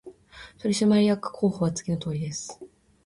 [0.57, 2.59] 取締役候補者は次のとおりです